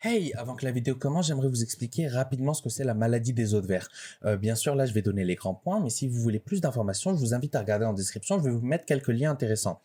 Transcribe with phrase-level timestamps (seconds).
[0.00, 3.32] Hey, avant que la vidéo commence, j'aimerais vous expliquer rapidement ce que c'est la maladie
[3.32, 3.88] des os de verre.
[4.24, 6.60] Euh, bien sûr, là, je vais donner les grands points, mais si vous voulez plus
[6.60, 8.38] d'informations, je vous invite à regarder en description.
[8.38, 9.82] Je vais vous mettre quelques liens intéressants.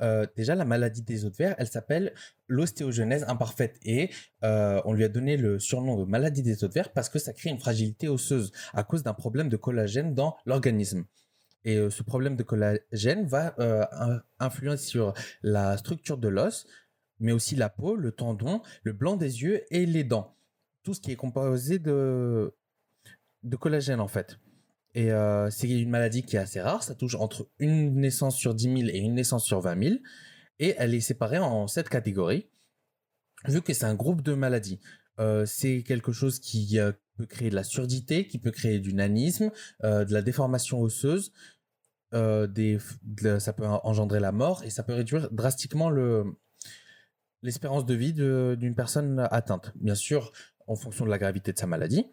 [0.00, 2.12] Euh, déjà, la maladie des os de verre, elle s'appelle
[2.48, 4.10] l'ostéogenèse imparfaite et
[4.42, 7.20] euh, on lui a donné le surnom de maladie des os de verre parce que
[7.20, 11.04] ça crée une fragilité osseuse à cause d'un problème de collagène dans l'organisme.
[11.64, 13.54] Et ce problème de collagène va
[14.40, 16.66] influer sur la structure de l'os,
[17.22, 20.36] mais aussi la peau, le tendon, le blanc des yeux et les dents.
[20.82, 22.54] Tout ce qui est composé de,
[23.42, 24.38] de collagène en fait.
[24.94, 28.54] Et euh, c'est une maladie qui est assez rare, ça touche entre une naissance sur
[28.54, 29.94] 10 000 et une naissance sur 20 000.
[30.58, 32.46] Et elle est séparée en sept catégories,
[33.46, 34.80] vu que c'est un groupe de maladies.
[35.18, 38.92] Euh, c'est quelque chose qui euh, peut créer de la surdité, qui peut créer du
[38.94, 39.50] nanisme,
[39.82, 41.32] de la déformation osseuse,
[42.12, 42.78] des,
[43.38, 46.36] ça peut engendrer la mort et ça peut réduire drastiquement le,
[47.42, 49.72] l'espérance de vie d'une personne atteinte.
[49.76, 50.32] Bien sûr,
[50.66, 52.06] en fonction de la gravité de sa maladie.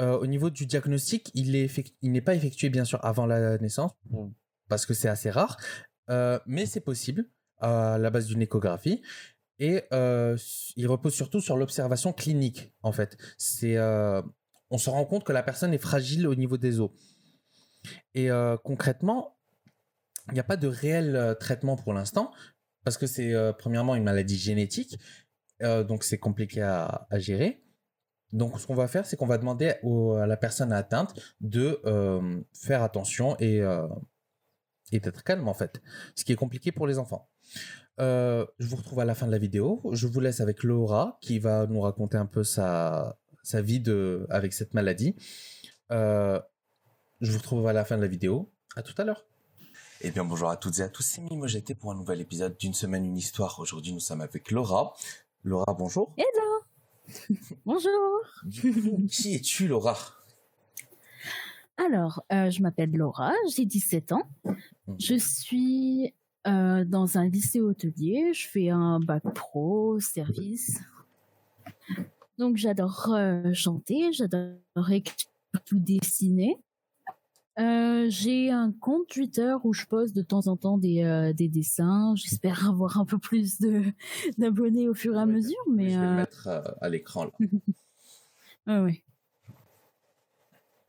[0.00, 1.52] Euh, au niveau du diagnostic, il
[2.02, 3.92] n'est pas effectué bien sûr avant la naissance
[4.68, 5.58] parce que c'est assez rare,
[6.08, 7.26] euh, mais c'est possible
[7.58, 9.02] à la base d'une échographie
[9.58, 10.38] et euh,
[10.76, 13.18] il repose surtout sur l'observation clinique en fait.
[13.36, 13.78] C'est
[14.72, 16.90] on se rend compte que la personne est fragile au niveau des os.
[18.14, 18.28] Et
[18.64, 19.36] concrètement,
[20.28, 22.32] il n'y a pas de réel traitement pour l'instant,
[22.84, 24.98] parce que c'est euh, premièrement une maladie génétique,
[25.62, 27.62] euh, donc c'est compliqué à, gérer.
[28.32, 29.74] Donc ce qu'on va faire, c'est qu'on va demander
[30.20, 33.60] à la personne atteinte de euh, faire attention et,
[34.92, 35.82] d'être calme en fait,
[36.14, 37.28] ce qui est compliqué pour les enfants.
[37.98, 39.82] je vous retrouve à la fin de la vidéo.
[39.92, 44.26] Je vous laisse avec Laura qui va nous raconter un peu sa, sa vie de,
[44.30, 45.16] avec cette maladie.
[45.90, 46.40] je
[47.20, 48.52] vous retrouve à la fin de la vidéo.
[48.76, 49.26] À tout à l'heure.
[50.02, 52.56] Eh bien, bonjour à toutes et à tous, c'est Mimo GT pour un nouvel épisode
[52.56, 53.60] d'une semaine, une histoire.
[53.60, 54.94] Aujourd'hui, nous sommes avec Laura.
[55.44, 56.14] Laura, bonjour.
[56.16, 58.22] Hello Bonjour
[59.10, 59.98] Qui es-tu, Laura?
[61.76, 64.22] Alors, euh, je m'appelle Laura, j'ai 17 ans.
[64.46, 64.96] Mhm.
[64.98, 66.14] Je suis
[66.46, 70.80] euh, dans un lycée hôtelier, je fais un bac pro, service.
[72.38, 74.56] Donc, j'adore euh, chanter, j'adore
[75.66, 76.56] tout dessiner.
[77.58, 81.48] Euh, j'ai un compte Twitter où je poste de temps en temps des, euh, des
[81.48, 82.14] dessins.
[82.16, 83.82] J'espère avoir un peu plus de
[84.38, 86.48] d'abonnés au fur et à mesure, mais je vais le euh, mettre
[86.80, 87.32] à l'écran là.
[88.66, 89.02] ah ouais.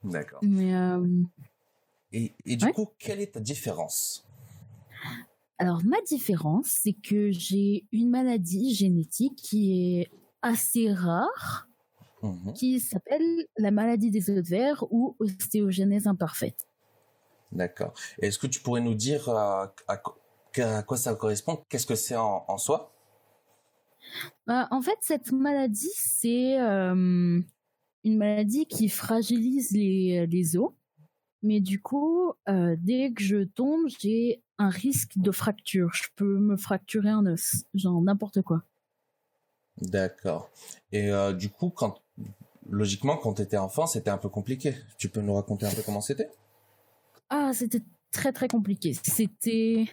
[0.03, 0.39] D'accord.
[0.43, 0.73] Mais
[2.13, 4.27] et, et, du coup, quelle est ta différence?
[5.57, 10.11] Alors ma différence, c'est que j'ai une maladie génétique qui est
[10.41, 11.67] assez rare
[12.23, 12.53] Mhm.
[12.53, 16.67] qui s'appelle la maladie des os de verre ou ostéogenèse imparfaite.
[17.51, 17.93] D'accord.
[18.21, 21.63] Est-ce que tu pourrais nous dire euh, à, quoi ça correspond?
[21.69, 22.93] Qu'est-ce que c'est en, soi?
[24.47, 27.41] Bah, En fait, cette maladie, c'est euh,
[28.03, 30.71] une maladie qui fragilise les, les os.
[31.43, 35.89] Mais du coup, euh, dès que je tombe, j'ai un risque de fracture.
[35.93, 38.63] Je peux me fracturer un os, genre n'importe quoi.
[39.77, 40.51] D'accord.
[40.91, 42.01] Et du coup, quand
[42.69, 44.75] logiquement, quand tu étais enfant, c'était un peu compliqué.
[44.97, 46.29] Tu peux nous raconter un peu comment c'était?
[47.29, 48.93] Ah, c'était très très compliqué.
[49.03, 49.85] C'était,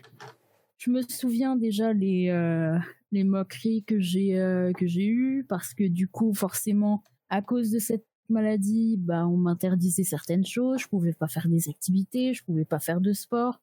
[0.79, 2.79] je me souviens déjà les euh,
[3.12, 7.71] les moqueries que j'ai euh, que j'ai eues parce que du coup, forcément, à cause
[7.71, 10.81] de cette maladie, bah on m'interdisait certaines choses.
[10.81, 13.61] Je pouvais pas faire des activités, je pouvais pas faire de sport.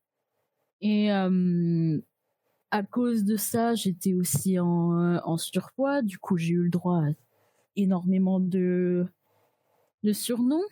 [0.81, 1.99] Et euh,
[2.71, 6.01] à cause de ça, j'étais aussi en, en surpoids.
[6.01, 7.11] Du coup, j'ai eu le droit à
[7.75, 9.05] énormément de,
[10.03, 10.63] de surnoms.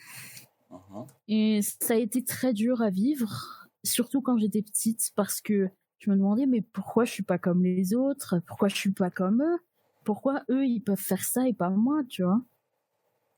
[0.72, 1.08] Uh-huh.
[1.28, 5.70] Et ça a été très dur à vivre, surtout quand j'étais petite, parce que
[6.00, 8.40] je me demandais, mais pourquoi je suis pas comme les autres?
[8.46, 9.60] Pourquoi je suis pas comme eux?
[10.04, 12.42] Pourquoi eux, ils peuvent faire ça et pas moi, tu vois?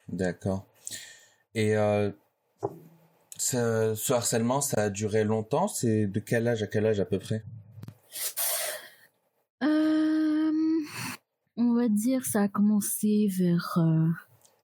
[0.07, 0.65] D'accord.
[1.53, 2.11] Et euh,
[3.37, 5.67] ce harcèlement, ça a duré longtemps?
[5.67, 7.43] C'est de quel âge à quel âge à peu près?
[11.89, 14.07] Dire, ça a commencé vers euh,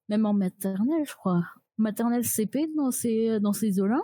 [0.10, 1.46] même en maternelle, je crois.
[1.78, 4.02] Maternelle CP dans ces dans ces eaux-là.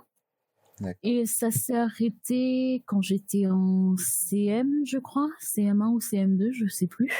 [1.02, 6.86] Et ça s'est arrêté quand j'étais en CM, je crois, CM1 ou CM2, je sais
[6.86, 7.12] plus.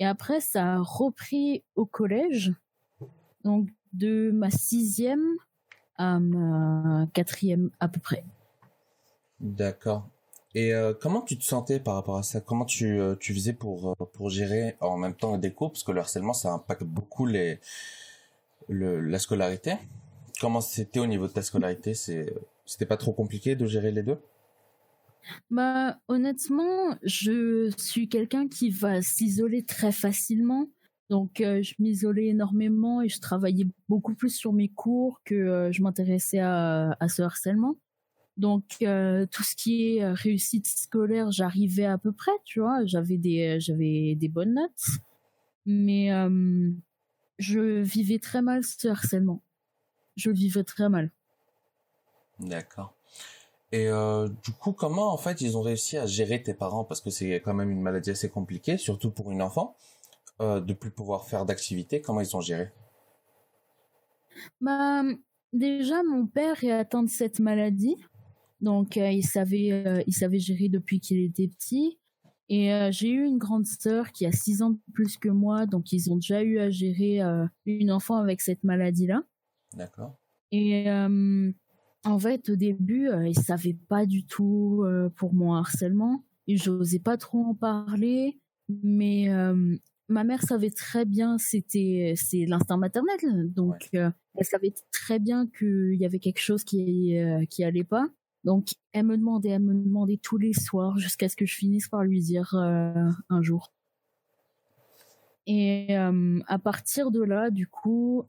[0.00, 2.52] Et après, ça a repris au collège,
[3.44, 5.22] donc de ma sixième
[5.96, 8.24] à ma quatrième à peu près.
[9.38, 10.08] D'accord.
[10.54, 12.40] Et euh, comment tu te sentais par rapport à ça?
[12.40, 15.72] Comment tu, euh, tu faisais pour, euh, pour gérer en même temps les cours?
[15.72, 17.58] Parce que le harcèlement, ça impacte beaucoup les,
[18.68, 19.74] le, la scolarité.
[20.40, 21.94] Comment c'était au niveau de ta scolarité?
[21.94, 24.18] C'était pas trop compliqué de gérer les deux?
[25.50, 30.68] Bah honnêtement, je suis quelqu'un qui va s'isoler très facilement.
[31.10, 36.40] Donc, je m'isolais énormément et je travaillais beaucoup plus sur mes cours que je m'intéressais
[36.40, 37.76] à, à, ce harcèlement.
[38.36, 42.84] Donc, tout ce qui est réussite scolaire, j'arrivais à peu près, tu vois.
[42.84, 45.00] J'avais des, j'avais des bonnes notes,
[45.66, 46.10] mais
[47.38, 49.42] je vivais très mal ce harcèlement.
[50.16, 51.10] Je le vivais très mal.
[52.38, 52.94] D'accord.
[53.72, 56.84] Et euh, du coup, comment en fait ils ont réussi à gérer tes parents?
[56.84, 59.76] Parce que c'est quand même une maladie assez compliquée, surtout pour une enfant,
[60.40, 62.02] euh, de plus pouvoir faire d'activités.
[62.02, 62.70] Comment ils ont géré?
[64.60, 65.02] Bah
[65.54, 67.96] déjà, mon père est atteint de cette maladie,
[68.62, 71.98] donc euh, il savait euh, il savait gérer depuis qu'il était petit.
[72.48, 75.90] Et j'ai eu une grande sœur qui a six ans de plus que moi, donc
[75.90, 77.20] ils ont déjà eu à gérer
[77.64, 79.22] une enfant avec cette maladie-là.
[79.74, 80.18] D'accord.
[80.50, 80.86] Et
[82.04, 86.24] en fait, au début, euh, ils savaient pas du tout euh, pour mon harcèlement.
[86.48, 88.40] Et j'osais pas trop en parler.
[88.82, 89.76] Mais euh,
[90.08, 93.52] ma mère savait très bien, c'était c'est l'instinct maternel.
[93.52, 97.14] Donc, elle savait très bien qu'il y avait quelque chose qui
[97.50, 98.08] qui allait pas.
[98.44, 101.88] Donc, elle me demandait, elle me demandait tous les soirs jusqu'à ce que je finisse
[101.88, 103.72] par lui dire un jour.
[105.46, 108.26] Et à partir de là, du coup,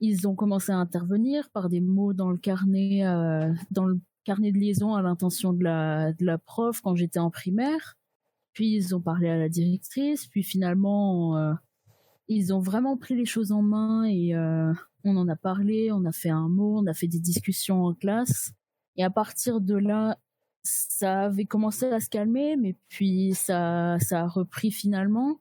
[0.00, 4.50] ils ont commencé à intervenir par des mots dans le carnet, euh, dans le carnet
[4.50, 7.98] de liaison à l'intention de la, prof quand j'étais en primaire.
[8.52, 10.26] Puis ils ont parlé à la directrice.
[10.26, 11.52] Puis finalement, euh,
[12.28, 14.72] ils ont vraiment pris les choses en main et euh,
[15.04, 15.92] on en a parlé.
[15.92, 18.52] On a fait un mot, on a fait des discussions en classe.
[19.00, 20.18] Et à partir de là,
[20.62, 25.40] ça avait commencé à se calmer, mais puis ça, ça a repris finalement.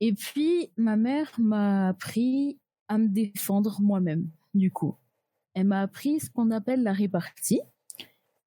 [0.00, 4.94] Et puis ma mère m'a appris à me défendre moi-même, du coup.
[5.54, 7.62] Elle m'a appris ce qu'on appelle la répartie.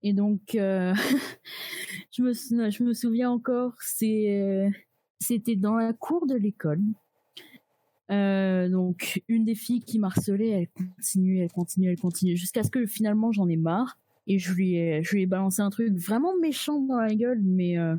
[0.03, 0.93] Et donc, euh,
[2.11, 4.69] je, me, je me souviens encore, c'est,
[5.19, 6.83] c'était dans la cour de l'école.
[8.09, 12.69] Euh, donc, une des filles qui m'harcelait, elle continue, elle continue, elle continue, jusqu'à ce
[12.69, 13.97] que finalement j'en ai marre.
[14.27, 17.41] Et je lui ai, je lui ai balancé un truc vraiment méchant dans la gueule,
[17.41, 17.95] mais euh,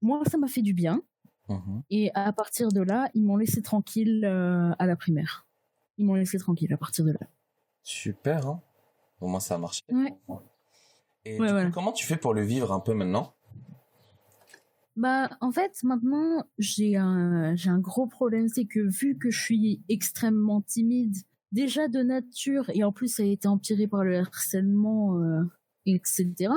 [0.00, 1.02] moi, ça m'a fait du bien.
[1.48, 5.46] Mmh Et à partir de là, ils m'ont laissé tranquille à la primaire
[6.00, 7.20] ils m'ont laissé tranquille à partir de là.
[7.82, 8.62] Super, hein
[9.20, 9.82] Au moins ça a marché.
[9.90, 10.16] Ouais.
[11.26, 11.38] Et
[11.72, 13.34] comment tu fais pour le vivre un peu maintenant?
[15.00, 19.40] Bah, en fait, maintenant, j'ai un, j'ai un gros problème, c'est que vu que je
[19.40, 21.16] suis extrêmement timide,
[21.52, 25.44] déjà de nature, et en plus ça a été empiré par le harcèlement, euh,
[25.86, 26.52] etc.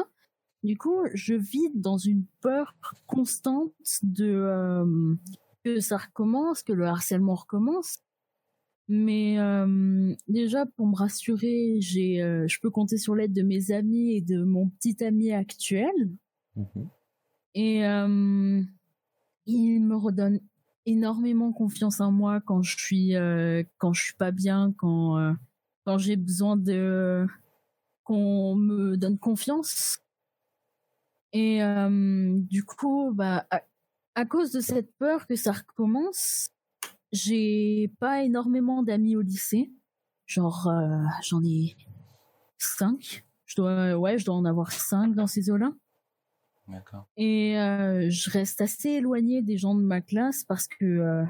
[0.61, 2.75] Du coup, je vis dans une peur
[3.07, 5.15] constante de euh,
[5.63, 7.99] que ça recommence, que le harcèlement recommence,
[8.89, 14.17] mais euh, déjà, pour me rassurer, j'ai, je peux compter sur l'aide de mes amis
[14.17, 15.93] et de mon petit ami actuel.
[16.57, 16.65] Mmh
[17.55, 18.61] et euh,
[19.45, 20.39] il me redonne
[20.85, 23.13] énormément confiance en moi quand je suis
[23.77, 25.35] quand je suis pas bien, quand
[25.85, 27.25] quand j'ai besoin de
[28.03, 29.99] qu'on me donne confiance.
[31.31, 31.61] Et
[32.49, 33.45] du coup, bah
[34.15, 36.49] à cause de cette peur que ça recommence,
[37.11, 39.71] j'ai pas énormément d'amis au lycée.
[40.25, 41.75] Genre, euh, j'en ai
[42.57, 43.25] cinq.
[43.45, 45.71] Je dois, ouais, je dois en avoir cinq dans ces eaux-là.
[47.17, 51.25] Et euh, je reste assez éloignée des gens de ma classe parce que euh,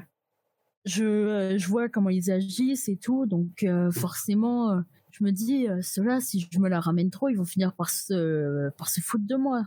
[0.84, 3.26] je, je vois comment ils agissent et tout.
[3.26, 7.74] Donc forcément, je me dis, ceux-là, si je me la ramène trop, ils vont finir
[7.74, 9.66] par se, par se foutre de moi.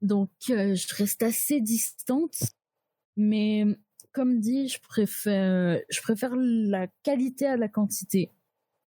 [0.00, 2.36] Donc je reste assez distante.
[3.16, 3.64] Mais
[4.12, 8.30] comme dit, je préfère, je préfère la qualité à la quantité.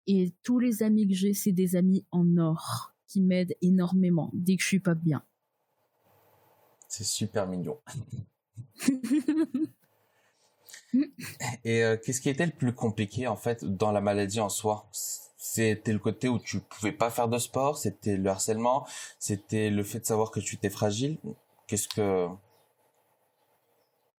[0.06, 4.56] Et tous les amis que j'ai, c'est des amis en or qui m'aident énormément dès
[4.56, 5.22] que je suis pas bien.
[6.96, 7.80] C'est super mignon.
[11.64, 14.88] Et euh, qu'est-ce qui était le plus compliqué en fait dans la maladie en soi?
[14.92, 18.86] C'était le côté où tu pouvais pas faire de sport, c'était le harcèlement,
[19.18, 21.18] c'était le fait de savoir que tu étais fragile.
[21.66, 22.28] Qu'est-ce que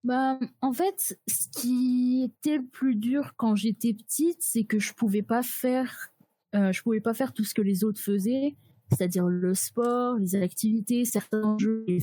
[0.04, 4.92] bah, en fait, ce qui était le plus dur quand j'étais petite, c'est que je
[4.92, 6.12] pouvais pas faire,
[6.54, 8.54] euh, je pouvais pas faire tout ce que les autres faisaient,
[8.90, 12.00] c'est-à-dire le sport, les activités, certains jeux, les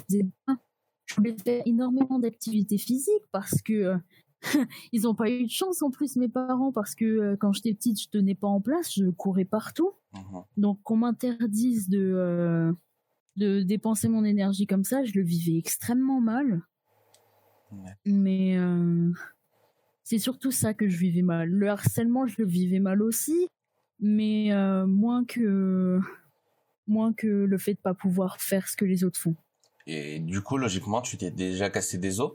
[1.05, 3.97] Je voulais faire énormément d'activités physiques parce que euh,
[4.91, 7.73] ils ont pas eu de chance en plus mes parents parce que euh, quand j'étais
[7.73, 9.91] petite, je tenais pas en place, je courais partout.
[10.13, 12.73] Mmh Donc qu'on m'interdise de
[13.35, 16.61] de dépenser mon énergie comme ça, je le vivais extrêmement mal.
[18.05, 19.11] Mais euh,
[20.03, 21.49] c'est surtout ça que je vivais mal.
[21.49, 23.47] Le harcèlement, je le vivais mal aussi,
[23.99, 25.99] mais euh, moins que
[26.87, 29.35] moins que le fait de pas pouvoir faire ce que les autres font.
[29.85, 32.33] Et du coup, logiquement, tu t'es déjà cassé des os?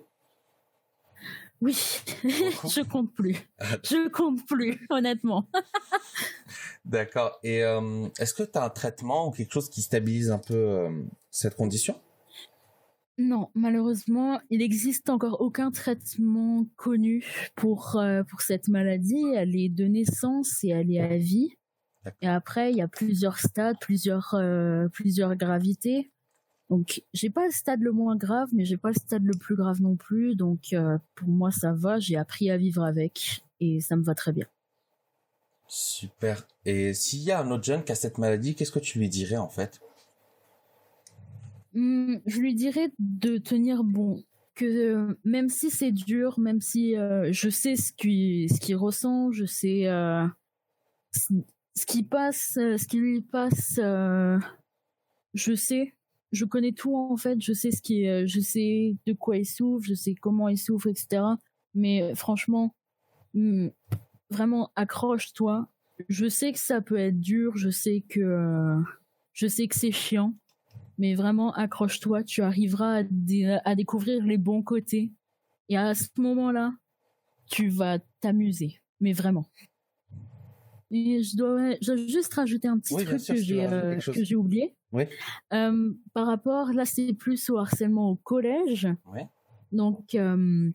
[1.60, 1.76] Oui,
[2.24, 3.36] je compte plus.
[3.84, 5.48] Je compte plus, honnêtement.
[6.84, 7.38] D'accord.
[7.42, 10.54] Et euh, est-ce que tu as un traitement ou quelque chose qui stabilise un peu
[10.54, 12.00] euh, cette condition?
[13.18, 17.24] Non, malheureusement, il n'existe encore aucun traitement connu
[17.56, 19.24] pour, euh, pour cette maladie.
[19.34, 21.57] Elle est de naissance et elle est à vie.
[22.20, 24.34] Et après, il y a plusieurs stades, plusieurs,
[24.92, 26.10] plusieurs gravités.
[26.70, 29.56] Donc, j'ai pas le stade le moins grave, mais j'ai pas le stade le plus
[29.56, 30.36] grave non plus.
[30.36, 31.98] Donc, euh, pour moi, ça va.
[31.98, 34.46] J'ai appris à vivre avec et ça me va très bien.
[35.66, 36.46] Super.
[36.64, 39.08] Et s'il y a un autre jeune qui a cette maladie, qu'est-ce que tu lui
[39.08, 39.80] dirais en fait?
[41.74, 44.22] Mmh, Je lui dirais de tenir bon.
[44.54, 49.30] Que même si c'est dur, même si euh, je sais ce qu'il ce qu'il ressent,
[49.30, 50.26] je sais euh,
[51.76, 53.74] ce qui passe, ce qui lui passe,
[55.34, 55.94] je sais
[56.32, 59.46] je connais tout en fait, je sais ce qui est, je sais de quoi il
[59.46, 61.22] souffre, je sais comment il souffre, etc.
[61.74, 62.74] Mais franchement,
[63.34, 63.68] hmm,
[64.30, 65.68] vraiment accroche-toi.
[66.08, 68.76] Je sais que ça peut être dur, je sais que
[69.32, 70.34] je sais que c'est chiant,
[70.98, 73.02] mais vraiment accroche-toi, tu arriveras
[73.64, 75.12] à, découvrir les bons côtés.
[75.68, 76.72] Et à ce moment-là,
[77.46, 79.50] tu vas t'amuser, mais vraiment.
[80.90, 81.74] Et je dois,
[82.06, 84.74] juste rajouter un petit truc que j'ai euh, que j'ai oublié.
[84.92, 85.04] Oui.
[85.52, 88.88] Euh, par rapport, là, c'est plus au harcèlement au collège.
[89.12, 89.20] Oui.
[89.70, 90.70] Donc euh,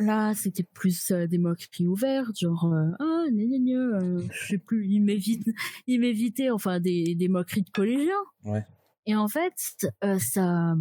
[0.00, 2.68] là, c'était plus des moqueries ouvertes, genre
[2.98, 5.46] ah, gna, gna, gna, je sais plus, il m'évite,
[5.86, 8.12] il m'évitait, enfin des, des moqueries de collégiens.
[8.44, 8.66] Ouais.
[9.06, 9.86] Et en fait,
[10.18, 10.74] ça,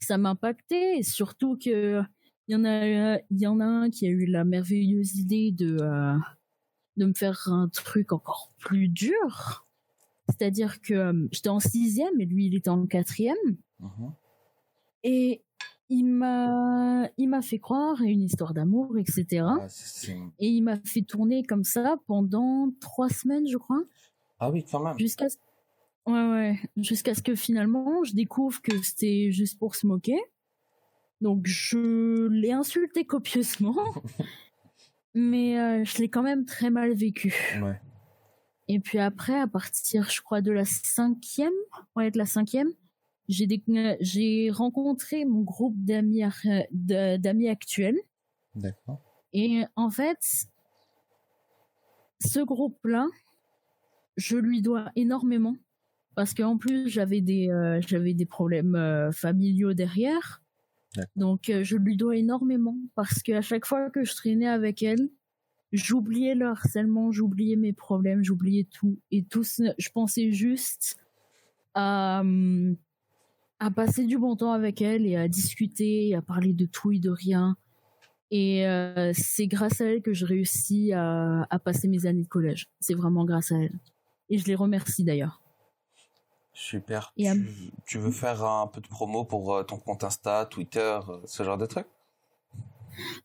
[0.00, 2.02] ça m'impactait, surtout que
[2.46, 5.50] il y en a, il y en a un qui a eu la merveilleuse idée
[5.50, 5.78] de
[6.96, 9.64] de me faire un truc encore plus dur
[10.28, 13.36] c'est-à-dire que euh, j'étais en sixième et lui, il était en quatrième.
[13.80, 14.12] Mhm.
[15.02, 15.42] Et
[15.90, 19.44] il m'a, il m'a fait croire à une histoire d'amour, etc.
[19.46, 19.66] Ah,
[20.38, 23.82] et il m'a fait tourner comme ça pendant trois semaines, je crois.
[24.38, 24.98] Ah oui, quand même.
[24.98, 25.36] Jusqu'à ce...
[26.06, 26.58] Ouais, ouais.
[26.76, 30.18] Jusqu'à ce que finalement, je découvre que c'était juste pour se moquer.
[31.20, 33.76] Donc, je l'ai insulté copieusement.
[35.14, 37.34] mais euh, je l'ai quand même très mal vécu.
[37.62, 37.80] Ouais.
[38.68, 41.52] Et puis après, à partir, je crois, de la cinquième,
[41.96, 42.70] ouais, de la cinquième,
[43.28, 43.48] j'ai
[44.00, 46.22] j'ai rencontré mon groupe d'amis
[46.72, 47.98] d'amis actuels.
[48.54, 49.00] D'accord.
[49.32, 50.18] Et en fait,
[52.20, 53.06] ce groupe-là,
[54.16, 55.56] je lui dois énormément
[56.14, 60.43] parce qu'en plus j'avais des euh, j'avais des problèmes euh, familiaux derrière.
[61.16, 65.08] Donc euh, je lui dois énormément parce qu'à chaque fois que je traînais avec elle,
[65.72, 68.98] j'oubliais le harcèlement, j'oubliais mes problèmes, j'oubliais tout.
[69.10, 70.96] Et tout, je pensais juste
[71.74, 72.22] à,
[73.58, 76.98] à passer du bon temps avec elle et à discuter, à parler de tout et
[76.98, 77.56] de rien.
[78.30, 82.68] Et euh, c'est grâce à elle que je réussis à passer mes années de collège.
[82.80, 83.78] C'est vraiment grâce à elle.
[84.30, 85.43] Et je les remercie d'ailleurs.
[86.54, 87.12] Super.
[87.16, 91.18] tu, tu, veux faire un peu de promo pour euh, ton compte Insta, Twitter, euh,
[91.26, 91.86] ce genre de trucs?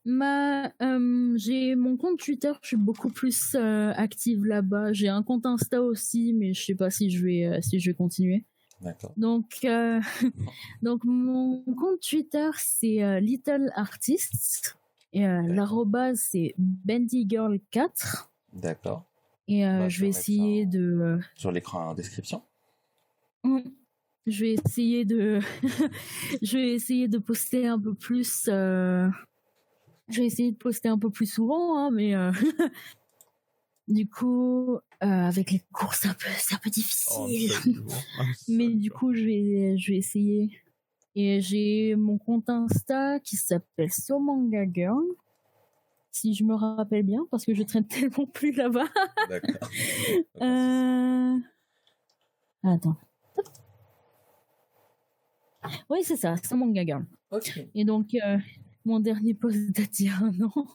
[0.06, 4.94] Ma, euh, j'ai mon compte Twitter, je suis beaucoup plus euh, active là-bas.
[4.94, 7.90] J'ai un compte Insta aussi, mais je sais pas si je vais euh, si je
[7.90, 8.46] vais continuer.
[8.82, 9.12] D'accord.
[9.18, 9.60] Donc
[10.82, 14.78] donc mon compte Twitter c'est Little Artist
[15.12, 16.56] et l'arrobase c'est
[16.88, 18.28] bendygirl4.
[18.54, 19.04] D'accord.
[19.50, 22.42] Et bah, je vais essayer de sur l'écran en description.
[23.44, 23.60] Mmh.
[24.28, 25.40] Je vais essayer de
[26.42, 28.50] je vais essayer de poster un peu plus
[30.10, 32.32] j'ai essayé de poster un peu plus souvent, hein, mais euh,
[33.88, 37.52] du coup, euh, avec les cours, c'est un peu, c'est un peu difficile.
[37.88, 40.62] Oh, ah, mais du coup, je vais, je vais essayer.
[41.16, 45.04] Et j'ai mon compte Insta qui s'appelle Somanga Girl.
[46.12, 48.88] Si je me rappelle bien, parce que je traîne tellement plus là-bas.
[49.30, 49.70] D'accord.
[50.42, 51.38] euh...
[52.64, 52.98] Attends.
[55.90, 57.06] Oui, c'est ça, Somanga Girl.
[57.32, 57.66] Ok.
[57.76, 58.38] Et donc, euh,
[58.86, 60.66] mon dernier post date d'il y a un an.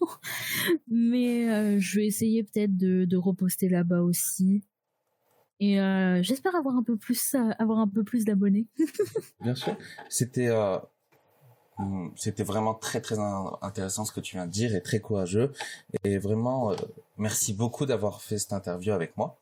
[0.89, 4.63] Mais euh, je vais essayer peut-être de, de reposter là-bas aussi.
[5.61, 8.67] Et euh, j'espère avoir un peu plus, avoir un peu plus d'abonnés.
[9.41, 9.77] Bien sûr.
[10.09, 10.51] C'était,
[11.79, 13.17] hmm, c'était vraiment très très
[13.63, 15.53] intéressant ce que tu viens de dire et très courageux.
[16.03, 16.73] Et vraiment,
[17.19, 19.39] merci beaucoup d'avoir fait cette interview avec moi.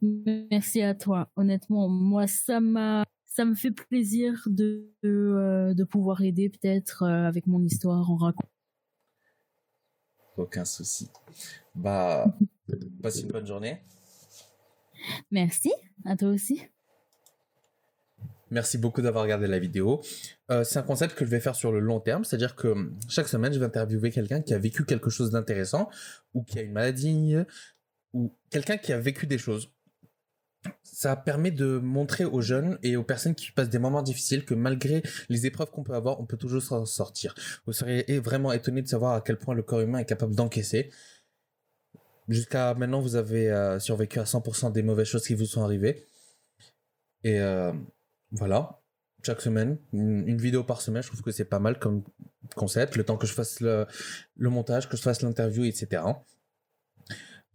[0.00, 1.28] Merci à toi.
[1.34, 7.26] Honnêtement, moi, ça m'a ça me fait plaisir de, de, euh, pouvoir aider peut-être euh,
[7.26, 8.48] avec mon histoire en racontant.
[10.36, 11.10] Aucun souci.
[11.74, 12.26] Bah,
[13.02, 13.80] passe une bonne journée.
[15.32, 15.72] Merci,
[16.04, 16.62] à toi aussi.
[18.52, 20.00] Merci beaucoup d'avoir regardé la vidéo.
[20.52, 22.96] Euh, c'est un concept que je vais faire sur le long terme, c'est-à-dire que hum,
[23.08, 25.90] chaque semaine, je vais interviewer quelqu'un qui a vécu quelque chose d'intéressant,
[26.34, 27.34] ou qui a une maladie,
[28.12, 29.73] ou quelqu'un qui a vécu des choses.
[30.82, 34.54] Ça permet de montrer aux jeunes et aux personnes qui passent des moments difficiles que
[34.54, 37.34] malgré les épreuves qu'on peut avoir, on peut toujours s'en sortir.
[37.66, 40.90] Vous seriez vraiment étonné de savoir à quel point le corps humain est capable d'encaisser.
[42.28, 46.06] Jusqu'à maintenant, vous avez euh, survécu à 100% des mauvaises choses qui vous sont arrivées.
[47.22, 47.72] Et euh,
[48.30, 48.80] voilà,
[49.24, 52.02] chaque semaine, une, vidéo par semaine, je trouve que c'est pas mal comme
[52.54, 53.86] concept, le temps que je fasse le,
[54.36, 56.02] montage, que je fasse l'interview, etc.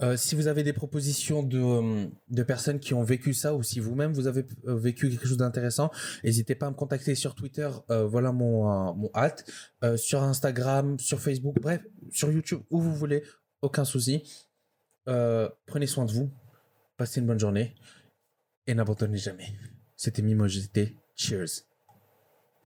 [0.01, 3.81] Euh, si vous avez des propositions de, de, personnes qui ont vécu ça ou si
[3.81, 5.91] vous-même vous avez vécu quelque chose d'intéressant,
[6.23, 9.11] n'hésitez pas à me contacter sur Twitter, voilà mon, mon
[9.97, 13.23] sur Instagram, sur Facebook, bref, sur YouTube, où vous voulez,
[13.61, 14.23] aucun souci.
[15.07, 16.31] Euh, prenez soin de vous,
[16.97, 17.75] passez une bonne journée
[18.67, 19.55] et n'abandonnez jamais.
[19.95, 20.95] C'était Mimosité.
[21.15, 21.68] Cheers.